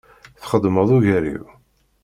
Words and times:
Txedmeḍ 0.41 0.89
ugar-iw. 0.95 1.45